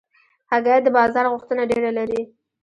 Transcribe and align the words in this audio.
هګۍ 0.51 0.77
د 0.83 0.87
بازار 0.97 1.25
غوښتنه 1.33 1.63
ډېره 1.71 1.91
لري. 1.97 2.21